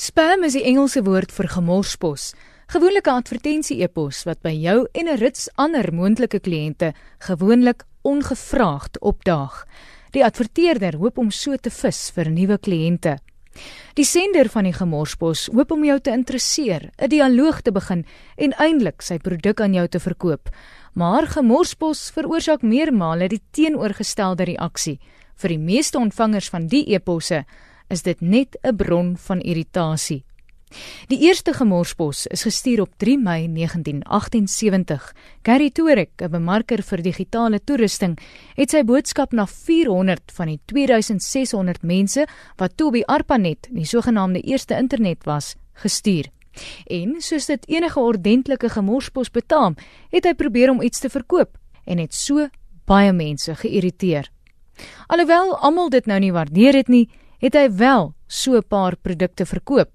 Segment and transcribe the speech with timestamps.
[0.00, 2.30] Spam is die Engelse woord vir gemorspos.
[2.72, 9.66] Gewoonlik 'n advertensie-epos wat by jou en 'n rits ander moontlike kliënte gewoonlik ongevraagd opdaag.
[10.12, 13.18] Die adverteerder hoop om so te vis vir nuwe kliënte.
[13.94, 18.06] Die sender van die gemorspos hoop om jou te interesseer, 'n dialoog te begin
[18.36, 20.48] en eindelik sy produk aan jou te verkoop.
[20.94, 24.98] Maar gemorspos veroorsaak meermale die teenoorgestelde reaksie.
[25.36, 27.44] Vir die meeste ontvangers van die eposse
[27.90, 30.24] is dit net 'n bron van irritasie.
[31.10, 35.12] Die eerste gemorspos is gestuur op 3 Mei 1978.
[35.42, 38.18] Gary Torek, 'n bemarker vir digitale toerusting,
[38.54, 44.40] het sy boodskap na 400 van die 2600 mense wat toe by ARPANET, die sogenaamde
[44.40, 46.30] eerste internet was, gestuur.
[46.86, 49.76] En soos dit enige ordentlike gemorspos betaam,
[50.10, 52.48] het hy probeer om iets te verkoop en het so
[52.84, 54.30] baie mense geïrriteer.
[55.06, 57.08] Alhoewel almal dit nou nie waardeer het nie,
[57.40, 59.90] het hy wel so 'n paar produkte verkoop.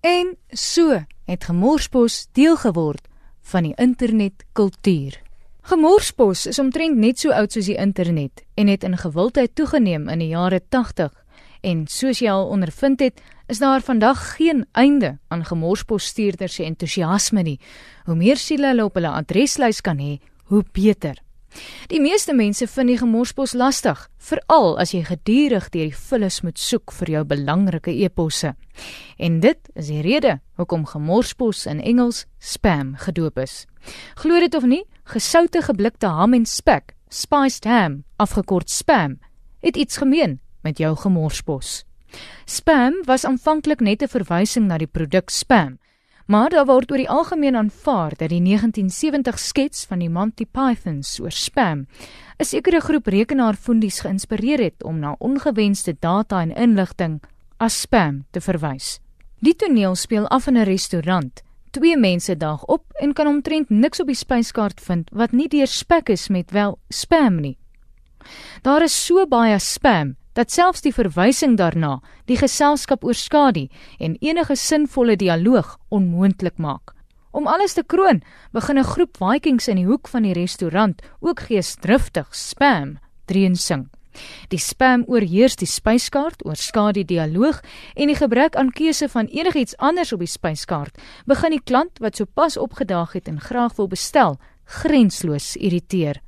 [0.00, 3.08] En so het Gemorspos deel geword
[3.40, 5.20] van die internetkultuur.
[5.62, 10.18] Gemorspos is omtrent net so oud soos die internet en het in gewildheid toegeneem in
[10.18, 11.12] die jare 80
[11.62, 17.42] en soos jy al ondervind het, is daar vandag geen einde aan gemorspos-stuurders se entoesiasme
[17.42, 17.58] nie.
[18.04, 20.16] Hoe meer siele hulle op hulle adreslys kan hê,
[20.50, 21.20] hoe beter.
[21.92, 26.58] Die meeste mense vind die gemorspos lastig, veral as jy gedurig deur die vullis moet
[26.58, 28.54] soek vir jou belangrike e-posse.
[29.18, 33.66] En dit is die rede hoekom gemorspos in Engels spam gedoop is.
[34.22, 39.18] Glo dit of nie, gesoute geblikte ham en spek, spiced ham, afgekort spam,
[39.60, 41.82] het iets gemeen met jou gemorspos.
[42.46, 45.78] Spam was aanvanklik net 'n verwysing na die produk spam.
[46.26, 51.20] Maar daar word oor die algemeen aanvaar dat die 1970 skets van die Monty Pythons
[51.20, 51.86] oor spam
[52.38, 57.22] 'n sekere groep rekenaarfundies geïnspireer het om na ongewenste data en inligting
[57.56, 59.00] as spam te verwys.
[59.40, 61.42] Die toneel speel af in 'n restaurant.
[61.70, 65.66] Twee mense daag op en kan omtrent niks op die spyskaart vind wat nie deur
[65.66, 67.58] spek is met wel spam nie.
[68.62, 71.98] Daar is so baie spam dat selfs die verwysing daarna
[72.30, 76.94] die geselskap oorskadu en enige sinvolle dialoog onmoontlik maak.
[77.32, 78.22] Om alles te kroon,
[78.52, 83.88] begin 'n groep Vikings in die hoek van die restaurant ook geesdriftig spam dreun sing.
[84.48, 87.62] Die spam oorheers die spyskaart, oorskadu die dialoog
[87.94, 92.16] en die gebrek aan keuse van enigiets anders op die spyskaart, begin die klant wat
[92.16, 96.20] sopas opgedaag het en graag wil bestel, grensloos irriteer.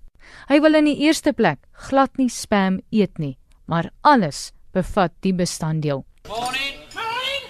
[0.49, 5.35] Hy wil in die eerste plek glad nie spam eet nie maar alles bevat die
[5.35, 6.05] bestanddeel.
[6.29, 6.75] Morning.
[6.95, 7.43] Morning.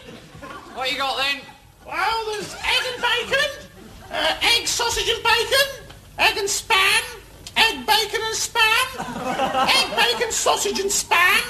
[0.75, 1.41] What you got then?
[1.86, 3.50] Well, there's egg and bacon,
[4.10, 5.69] uh, egg, sausage and bacon,
[6.19, 7.02] egg and spam,
[7.56, 8.88] egg, bacon and spam,
[9.69, 11.42] egg, bacon, sausage and spam,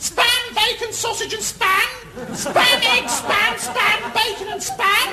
[0.00, 1.88] spam, bacon, sausage and spam,
[2.32, 5.10] spam, egg, spam, spam, bacon and spam,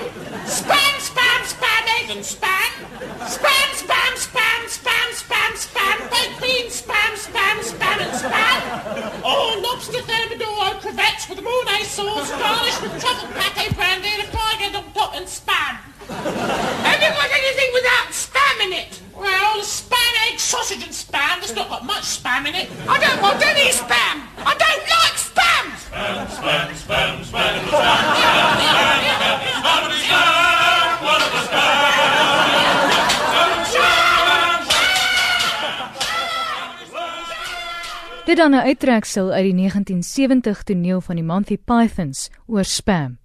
[0.47, 2.72] spam, spam, spam, egg and spam,
[3.28, 8.41] spam, spam, spam, spam, spam, spam, baked beans, spam, spam, spam and spam.
[10.07, 15.16] Thermidor crevettes with mornay sauce, garnished with truffle pate brandy and a fried on top
[15.16, 15.78] and spam.
[16.09, 18.00] Have you got anything without
[38.31, 43.18] Dit dan 'n uittreksel uit die 1970 toneel van die Monty Pythons oor spam.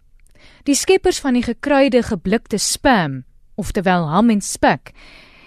[0.62, 3.24] Die skeppers van die gekruide geblikte spam,
[3.54, 4.90] oftewel ham en spek,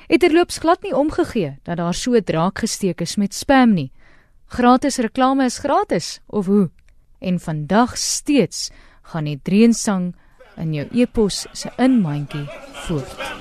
[0.07, 3.91] het terloops glad nie omgegee dat daar so draak gesteek is met spam nie.
[4.45, 6.69] Gratis reklame is gratis of hoe?
[7.19, 8.71] En vandag steeds
[9.01, 10.15] gaan die dreensang
[10.55, 13.38] in jou e-pos se inmandjie voort.